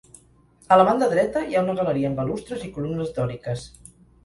[0.75, 3.71] A la banda dreta hi ha una galeria amb balustres i columnes dòriques.